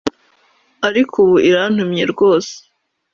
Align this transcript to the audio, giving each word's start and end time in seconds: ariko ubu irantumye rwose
ariko 0.87 1.13
ubu 1.23 1.35
irantumye 1.49 2.03
rwose 2.11 2.53